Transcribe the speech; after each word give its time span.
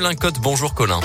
Colin 0.00 0.14
Cotte. 0.16 0.40
Bonjour 0.40 0.72
Colin. 0.72 0.98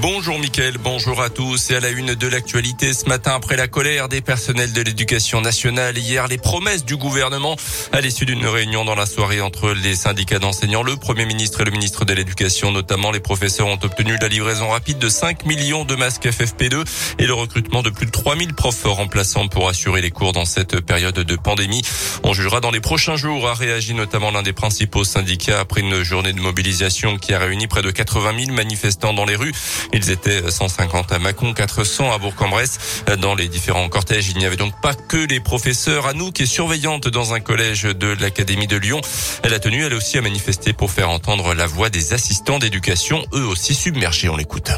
Bonjour 0.00 0.38
Mickaël, 0.38 0.78
bonjour 0.78 1.20
à 1.20 1.28
tous 1.28 1.72
et 1.72 1.74
à 1.74 1.80
la 1.80 1.88
une 1.88 2.14
de 2.14 2.28
l'actualité 2.28 2.92
ce 2.92 3.06
matin 3.06 3.32
après 3.34 3.56
la 3.56 3.66
colère 3.66 4.08
des 4.08 4.20
personnels 4.20 4.72
de 4.72 4.80
l'éducation 4.80 5.40
nationale 5.40 5.98
hier 5.98 6.28
les 6.28 6.38
promesses 6.38 6.84
du 6.84 6.96
gouvernement 6.96 7.56
à 7.90 8.00
l'issue 8.00 8.24
d'une 8.24 8.46
réunion 8.46 8.84
dans 8.84 8.94
la 8.94 9.06
soirée 9.06 9.40
entre 9.40 9.72
les 9.72 9.96
syndicats 9.96 10.38
d'enseignants 10.38 10.84
le 10.84 10.94
premier 10.94 11.26
ministre 11.26 11.62
et 11.62 11.64
le 11.64 11.72
ministre 11.72 12.04
de 12.04 12.12
l'éducation 12.12 12.70
notamment 12.70 13.10
les 13.10 13.18
professeurs 13.18 13.66
ont 13.66 13.78
obtenu 13.82 14.16
la 14.20 14.28
livraison 14.28 14.68
rapide 14.68 14.98
de 14.98 15.08
5 15.08 15.44
millions 15.46 15.84
de 15.84 15.96
masques 15.96 16.26
FFP2 16.26 16.84
et 17.18 17.26
le 17.26 17.34
recrutement 17.34 17.82
de 17.82 17.90
plus 17.90 18.06
de 18.06 18.12
3000 18.12 18.54
profs 18.54 18.84
remplaçants 18.84 19.48
pour 19.48 19.68
assurer 19.68 20.00
les 20.00 20.12
cours 20.12 20.32
dans 20.32 20.44
cette 20.44 20.80
période 20.80 21.18
de 21.18 21.36
pandémie. 21.36 21.82
On 22.22 22.34
jugera 22.34 22.60
dans 22.60 22.70
les 22.70 22.80
prochains 22.80 23.16
jours 23.16 23.48
a 23.48 23.54
réagi 23.54 23.94
notamment 23.94 24.30
l'un 24.30 24.42
des 24.42 24.52
principaux 24.52 25.02
syndicats 25.02 25.58
après 25.58 25.80
une 25.80 26.04
journée 26.04 26.32
de 26.32 26.40
mobilisation 26.40 27.18
qui 27.18 27.34
a 27.34 27.40
réuni 27.40 27.66
près 27.66 27.82
de 27.82 27.90
80 27.90 28.44
000 28.44 28.52
manifestants 28.52 29.12
dans 29.12 29.24
les 29.24 29.34
rues. 29.34 29.52
Ils 29.92 30.10
étaient 30.10 30.50
150 30.50 31.12
à 31.12 31.18
Mâcon, 31.18 31.52
400 31.54 32.12
à 32.12 32.18
Bourg-en-Bresse. 32.18 33.02
Dans 33.20 33.34
les 33.34 33.48
différents 33.48 33.88
cortèges, 33.88 34.28
il 34.28 34.38
n'y 34.38 34.46
avait 34.46 34.56
donc 34.56 34.78
pas 34.80 34.94
que 34.94 35.16
les 35.16 35.40
professeurs. 35.40 36.06
Anouk 36.06 36.40
est 36.40 36.46
surveillante 36.46 37.08
dans 37.08 37.34
un 37.34 37.40
collège 37.40 37.82
de 37.84 38.16
l'Académie 38.20 38.66
de 38.66 38.76
Lyon. 38.76 39.00
Elle 39.42 39.54
a 39.54 39.60
tenu 39.60 39.84
elle 39.84 39.94
aussi 39.94 40.18
à 40.18 40.22
manifester 40.22 40.72
pour 40.72 40.90
faire 40.90 41.10
entendre 41.10 41.54
la 41.54 41.66
voix 41.66 41.90
des 41.90 42.12
assistants 42.12 42.58
d'éducation, 42.58 43.24
eux 43.34 43.46
aussi 43.46 43.74
submergés. 43.74 44.28
On 44.28 44.36
l'écoute. 44.36 44.70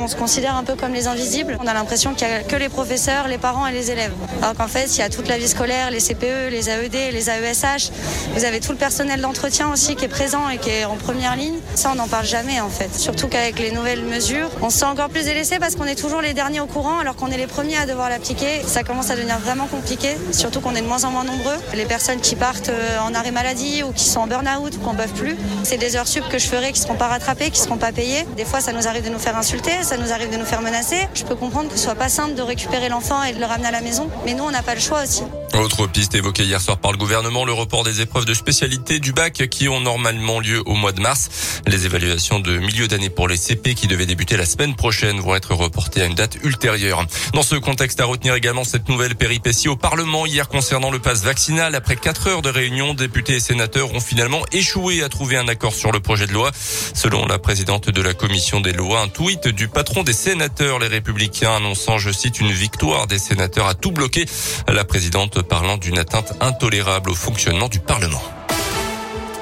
On 0.00 0.08
se 0.08 0.16
considère 0.16 0.56
un 0.56 0.64
peu 0.64 0.74
comme 0.74 0.92
les 0.92 1.06
invisibles. 1.06 1.56
On 1.62 1.66
a 1.66 1.74
l'impression 1.74 2.14
qu'il 2.14 2.26
n'y 2.28 2.34
a 2.34 2.42
que 2.42 2.56
les 2.56 2.68
professeurs, 2.68 3.28
les 3.28 3.38
parents 3.38 3.66
et 3.66 3.72
les 3.72 3.90
élèves. 3.90 4.12
Alors 4.42 4.54
qu'en 4.54 4.68
fait, 4.68 4.86
il 4.96 4.98
y 4.98 5.02
a 5.02 5.08
toute 5.08 5.28
la 5.28 5.38
vie 5.38 5.48
scolaire, 5.48 5.90
les 5.90 6.00
CPE, 6.00 6.50
les 6.50 6.70
AED, 6.70 7.12
les 7.12 7.30
AESH. 7.30 7.90
Vous 8.34 8.44
avez 8.44 8.60
tout 8.60 8.72
le 8.72 8.78
personnel 8.78 9.20
d'entretien 9.20 9.70
aussi 9.72 9.96
qui 9.96 10.04
est 10.04 10.08
présent 10.08 10.48
et 10.48 10.58
qui 10.58 10.70
est 10.70 10.84
en 10.84 10.96
première 10.96 11.36
ligne. 11.36 11.58
Ça, 11.74 11.90
on 11.92 11.96
n'en 11.96 12.08
parle 12.08 12.26
jamais 12.26 12.60
en 12.60 12.68
fait. 12.68 12.94
Surtout 12.94 13.28
qu'avec 13.28 13.58
les 13.58 13.70
nouvelles 13.70 14.02
mesures, 14.04 14.50
on 14.62 14.70
se 14.70 14.78
sent 14.78 14.84
encore 14.84 15.08
plus 15.08 15.24
délaissé 15.24 15.58
parce 15.58 15.76
qu'on 15.76 15.84
est 15.84 15.94
toujours 15.94 16.20
les 16.20 16.34
derniers 16.34 16.60
au 16.60 16.66
courant 16.66 16.98
alors 16.98 17.16
qu'on 17.16 17.28
est 17.28 17.36
les 17.36 17.46
premiers 17.46 17.76
à 17.76 17.86
devoir 17.86 18.08
l'appliquer. 18.08 18.62
Ça 18.66 18.82
commence 18.82 19.10
à 19.10 19.16
devenir 19.16 19.38
vraiment 19.38 19.66
compliqué, 19.66 20.16
surtout 20.32 20.60
qu'on 20.60 20.74
est 20.74 20.82
de 20.82 20.86
moins 20.86 21.04
en 21.04 21.10
moins 21.10 21.24
nombreux. 21.24 21.56
Les 21.74 21.84
personnes 21.84 22.20
qui 22.20 22.36
partent 22.36 22.68
euh, 22.68 22.98
en 23.00 23.14
arrêt 23.14 23.30
maladie 23.30 23.82
ou 23.82 23.92
qui 23.92 24.04
sont 24.04 24.20
en 24.20 24.26
burn-out 24.26 24.74
ou 24.76 24.78
qu'on 24.80 24.92
ne 24.92 24.98
peuvent 24.98 25.12
plus, 25.12 25.36
c'est 25.64 25.76
des 25.76 25.96
heures 25.96 26.08
sup 26.08 26.24
que 26.28 26.38
je 26.38 26.46
ferai 26.46 26.72
qui 26.72 26.80
ne 26.80 26.86
seront 26.86 26.96
pas 26.96 27.08
rattrapées, 27.08 27.50
qui 27.50 27.60
ne 27.60 27.66
seront 27.66 27.76
pas 27.76 27.92
payées. 27.92 28.26
Des 28.36 28.44
fois, 28.44 28.60
ça 28.60 28.72
nous 28.72 28.86
arrive 28.86 29.04
de 29.04 29.10
nous 29.10 29.18
faire 29.18 29.36
insulter, 29.36 29.72
ça 29.88 29.96
nous 29.96 30.12
arrive 30.12 30.30
de 30.30 30.36
nous 30.36 30.44
faire 30.44 30.60
menacer. 30.60 31.08
Je 31.14 31.24
peux 31.24 31.34
comprendre 31.34 31.70
que 31.70 31.76
ce 31.78 31.84
soit 31.84 31.94
pas 31.94 32.10
simple 32.10 32.34
de 32.34 32.42
récupérer 32.42 32.90
l'enfant 32.90 33.22
et 33.22 33.32
de 33.32 33.38
le 33.38 33.46
ramener 33.46 33.68
à 33.68 33.70
la 33.70 33.80
maison, 33.80 34.10
mais 34.26 34.34
nous, 34.34 34.44
on 34.44 34.50
n'a 34.50 34.62
pas 34.62 34.74
le 34.74 34.80
choix 34.80 35.02
aussi. 35.02 35.22
Autre 35.58 35.88
piste 35.88 36.14
évoquée 36.14 36.44
hier 36.44 36.60
soir 36.60 36.78
par 36.78 36.92
le 36.92 36.98
gouvernement, 36.98 37.44
le 37.44 37.52
report 37.52 37.82
des 37.82 38.00
épreuves 38.00 38.24
de 38.24 38.32
spécialité 38.32 39.00
du 39.00 39.12
bac 39.12 39.48
qui 39.50 39.68
ont 39.68 39.80
normalement 39.80 40.38
lieu 40.38 40.62
au 40.66 40.74
mois 40.74 40.92
de 40.92 41.00
mars. 41.00 41.60
Les 41.66 41.84
évaluations 41.84 42.38
de 42.38 42.58
milieu 42.58 42.86
d'année 42.86 43.10
pour 43.10 43.26
les 43.26 43.36
CP 43.36 43.74
qui 43.74 43.88
devaient 43.88 44.06
débuter 44.06 44.36
la 44.36 44.46
semaine 44.46 44.76
prochaine 44.76 45.18
vont 45.18 45.34
être 45.34 45.54
reportées 45.54 46.02
à 46.02 46.04
une 46.04 46.14
date 46.14 46.38
ultérieure. 46.44 47.04
Dans 47.34 47.42
ce 47.42 47.56
contexte, 47.56 48.00
à 48.00 48.04
retenir 48.04 48.34
également 48.34 48.62
cette 48.62 48.88
nouvelle 48.88 49.16
péripétie 49.16 49.68
au 49.68 49.74
Parlement 49.74 50.26
hier 50.26 50.48
concernant 50.48 50.92
le 50.92 51.00
pass 51.00 51.24
vaccinal. 51.24 51.74
Après 51.74 51.96
quatre 51.96 52.28
heures 52.28 52.42
de 52.42 52.50
réunion, 52.50 52.94
députés 52.94 53.34
et 53.34 53.40
sénateurs 53.40 53.92
ont 53.92 54.00
finalement 54.00 54.42
échoué 54.52 55.02
à 55.02 55.08
trouver 55.08 55.36
un 55.38 55.48
accord 55.48 55.74
sur 55.74 55.90
le 55.90 55.98
projet 55.98 56.28
de 56.28 56.32
loi. 56.32 56.52
Selon 56.94 57.26
la 57.26 57.40
présidente 57.40 57.90
de 57.90 58.02
la 58.02 58.14
commission 58.14 58.60
des 58.60 58.72
lois, 58.72 59.00
un 59.00 59.08
tweet 59.08 59.48
du 59.48 59.66
patron 59.66 60.04
des 60.04 60.12
sénateurs, 60.12 60.78
les 60.78 60.86
républicains, 60.86 61.56
annonçant, 61.56 61.98
je 61.98 62.10
cite, 62.10 62.38
une 62.38 62.52
victoire 62.52 63.08
des 63.08 63.18
sénateurs 63.18 63.66
à 63.66 63.74
tout 63.74 63.90
bloquer. 63.90 64.24
La 64.68 64.84
présidente 64.84 65.47
parlant 65.48 65.76
d'une 65.76 65.98
atteinte 65.98 66.34
intolérable 66.40 67.10
au 67.10 67.14
fonctionnement 67.14 67.68
du 67.68 67.80
Parlement. 67.80 68.22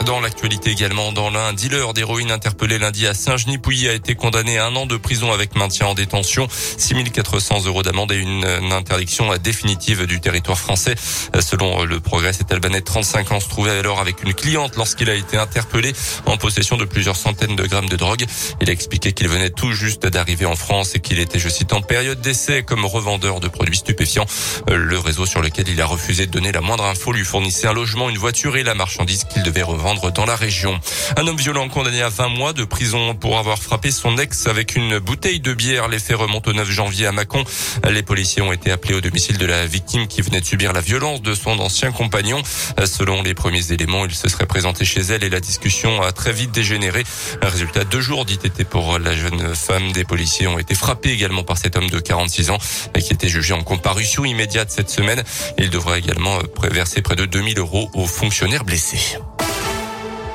Dans 0.06 0.20
l'actualité 0.20 0.70
également, 0.70 1.10
dans 1.10 1.30
l'un, 1.30 1.52
dealer 1.52 1.92
d'héroïne 1.92 2.30
interpellé 2.30 2.78
lundi 2.78 3.08
à 3.08 3.14
Saint-Genis-Pouilly 3.14 3.88
a 3.88 3.92
été 3.92 4.14
condamné 4.14 4.56
à 4.56 4.66
un 4.66 4.76
an 4.76 4.86
de 4.86 4.96
prison 4.96 5.32
avec 5.32 5.56
maintien 5.56 5.88
en 5.88 5.94
détention, 5.94 6.46
6400 6.78 7.66
euros 7.66 7.82
d'amende 7.82 8.12
et 8.12 8.16
une, 8.16 8.44
interdiction 8.70 9.36
définitive 9.38 10.06
du 10.06 10.20
territoire 10.20 10.58
français. 10.58 10.94
Selon 11.40 11.82
le 11.82 11.98
progrès, 11.98 12.32
cet 12.32 12.52
Albanais 12.52 12.80
de 12.80 12.84
35 12.84 13.32
ans 13.32 13.40
se 13.40 13.48
trouvait 13.48 13.72
alors 13.72 13.98
avec 13.98 14.22
une 14.22 14.32
cliente 14.32 14.76
lorsqu'il 14.76 15.10
a 15.10 15.14
été 15.14 15.38
interpellé 15.38 15.92
en 16.26 16.36
possession 16.36 16.76
de 16.76 16.84
plusieurs 16.84 17.16
centaines 17.16 17.56
de 17.56 17.66
grammes 17.66 17.88
de 17.88 17.96
drogue. 17.96 18.24
Il 18.60 18.70
a 18.70 18.72
expliqué 18.72 19.12
qu'il 19.12 19.26
venait 19.26 19.50
tout 19.50 19.72
juste 19.72 20.06
d'arriver 20.06 20.46
en 20.46 20.54
France 20.54 20.94
et 20.94 21.00
qu'il 21.00 21.18
était, 21.18 21.40
je 21.40 21.48
cite, 21.48 21.72
en 21.72 21.82
période 21.82 22.20
d'essai 22.20 22.62
comme 22.62 22.84
revendeur 22.84 23.40
de 23.40 23.48
produits 23.48 23.78
stupéfiants. 23.78 24.26
Le 24.68 25.00
réseau 25.00 25.26
sur 25.26 25.42
lequel 25.42 25.68
il 25.68 25.80
a 25.80 25.86
refusé 25.86 26.26
de 26.26 26.30
donner 26.30 26.52
la 26.52 26.60
moindre 26.60 26.84
info 26.84 27.10
lui 27.10 27.24
fournissait 27.24 27.66
un 27.66 27.72
logement, 27.72 28.08
une 28.08 28.18
voiture 28.18 28.56
et 28.56 28.62
la 28.62 28.74
marchandise 28.74 29.24
qu'il 29.24 29.42
devait 29.42 29.64
revendre 29.64 29.95
dans 30.14 30.26
la 30.26 30.36
région. 30.36 30.78
Un 31.16 31.26
homme 31.26 31.36
violent 31.36 31.68
condamné 31.68 32.02
à 32.02 32.08
20 32.08 32.28
mois 32.28 32.52
de 32.52 32.64
prison 32.64 33.14
pour 33.14 33.38
avoir 33.38 33.58
frappé 33.58 33.90
son 33.90 34.18
ex 34.18 34.46
avec 34.46 34.76
une 34.76 34.98
bouteille 34.98 35.40
de 35.40 35.54
bière. 35.54 35.88
Les 35.88 35.98
faits 35.98 36.16
remontent 36.16 36.50
au 36.50 36.54
9 36.54 36.70
janvier 36.70 37.06
à 37.06 37.12
Mâcon. 37.12 37.44
Les 37.88 38.02
policiers 38.02 38.42
ont 38.42 38.52
été 38.52 38.70
appelés 38.70 38.94
au 38.94 39.00
domicile 39.00 39.38
de 39.38 39.46
la 39.46 39.66
victime 39.66 40.06
qui 40.06 40.22
venait 40.22 40.40
de 40.40 40.46
subir 40.46 40.72
la 40.72 40.80
violence 40.80 41.22
de 41.22 41.34
son 41.34 41.58
ancien 41.58 41.92
compagnon. 41.92 42.42
Selon 42.84 43.22
les 43.22 43.34
premiers 43.34 43.72
éléments, 43.72 44.04
il 44.04 44.14
se 44.14 44.28
serait 44.28 44.46
présenté 44.46 44.84
chez 44.84 45.00
elle 45.00 45.24
et 45.24 45.30
la 45.30 45.40
discussion 45.40 46.02
a 46.02 46.12
très 46.12 46.32
vite 46.32 46.52
dégénéré. 46.52 47.04
Résultat, 47.42 47.84
deux 47.84 48.00
jours 48.00 48.24
d'ITT 48.24 48.64
pour 48.64 48.98
la 48.98 49.14
jeune 49.14 49.54
femme. 49.54 49.92
Des 49.92 50.04
policiers 50.04 50.46
ont 50.46 50.58
été 50.58 50.74
frappés 50.74 51.10
également 51.10 51.42
par 51.42 51.58
cet 51.58 51.76
homme 51.76 51.90
de 51.90 51.98
46 51.98 52.50
ans 52.50 52.58
qui 53.06 53.12
était 53.12 53.28
jugé 53.28 53.54
en 53.54 53.62
comparution 53.62 54.24
immédiate 54.24 54.70
cette 54.70 54.90
semaine. 54.90 55.22
Il 55.58 55.70
devrait 55.70 56.00
également 56.00 56.38
verser 56.70 57.02
près 57.02 57.14
de 57.14 57.24
2000 57.24 57.58
euros 57.58 57.88
aux 57.94 58.06
fonctionnaires 58.06 58.64
blessés. 58.64 59.18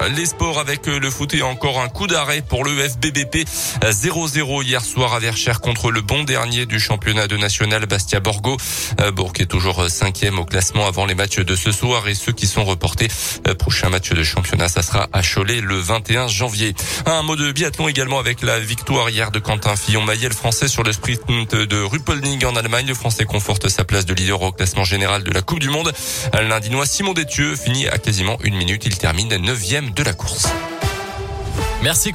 Les 0.10 0.26
sports 0.26 0.58
avec 0.58 0.88
euh, 0.88 1.00
le 1.00 1.12
foot 1.12 1.34
et 1.36 1.44
encore 1.44 1.80
un 1.80 1.88
coup 1.88 2.08
d'arrêt 2.08 2.42
pour 2.42 2.64
le 2.64 2.72
FBBP 2.72 3.48
0-0 3.84 4.64
hier 4.64 4.84
soir 4.84 5.14
à 5.14 5.20
Verchères 5.20 5.62
contre 5.62 5.92
le 5.92 6.02
bon 6.02 6.24
dernier 6.24 6.66
du 6.66 6.80
championnat 6.80 7.28
de 7.28 7.38
national 7.38 7.86
Bastia 7.86 8.20
Borgo. 8.20 8.58
Euh, 9.00 9.12
Bourg 9.12 9.34
est 9.40 9.46
toujours 9.46 9.84
euh, 9.84 9.90
cinquième 9.90 10.40
au 10.40 10.46
classement 10.46 10.88
avant 10.88 11.06
les 11.06 11.14
matchs 11.14 11.40
de 11.40 11.56
ce 11.56 11.72
soir 11.72 12.08
et 12.08 12.16
ceux 12.16 12.32
qui 12.32 12.48
sont 12.48 12.64
reportés. 12.64 13.10
Prochain 13.60 13.90
match 13.90 14.10
de 14.10 14.24
championnat, 14.24 14.70
ça 14.70 14.82
sera 14.82 15.08
à 15.14 15.22
Cholet 15.22 15.62
le 15.62 15.78
21 15.78 16.28
janvier. 16.28 16.74
Un 17.06 17.22
mot 17.22 17.36
de 17.36 17.52
biathlon 17.52 17.88
également 17.88 18.18
avec 18.18 18.42
la 18.42 18.60
victoire 18.60 19.10
hier 19.10 19.30
de 19.30 19.40
Quentin 19.40 19.76
Fillon-Maillet, 19.76 20.30
le 20.30 20.36
français 20.36 20.68
sur 20.68 20.84
le 20.84 20.94
sprint 20.94 21.56
de 21.56 21.82
Ruppelning 21.82 22.44
en 22.46 22.56
Allemagne. 22.56 22.88
Le 22.88 22.96
français 22.96 23.26
conforte 23.26 23.70
sa 23.70 23.84
place 23.84 24.06
de 24.06 24.14
leader 24.14 24.42
au 24.42 24.52
classement 24.52 24.84
général 24.84 25.24
de 25.24 25.32
la 25.32 25.42
Coupe 25.42 25.60
du 25.60 25.70
Monde. 25.70 25.94
L'Indinois 26.34 26.86
Simon 26.86 27.14
Détieux 27.14 27.56
finit 27.56 27.88
à 27.88 27.98
quasiment 28.00 28.38
une 28.44 28.56
minute. 28.56 28.86
Il 28.86 28.98
termine 28.98 29.36
neuvième 29.36 29.91
de 29.94 30.04
la 30.04 30.14
course. 30.14 30.48
Merci. 31.84 32.10